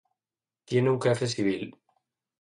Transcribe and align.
Tiene 0.65 0.89
un 0.89 0.99
jefe 0.99 1.27
civil. 1.27 1.77